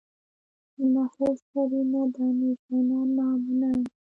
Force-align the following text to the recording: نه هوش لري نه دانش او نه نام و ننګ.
نه 0.93 1.03
هوش 1.13 1.39
لري 1.53 1.81
نه 1.93 2.01
دانش 2.15 2.59
او 2.69 2.79
نه 2.89 2.99
نام 3.15 3.39
و 3.47 3.51
ننګ. 3.61 3.85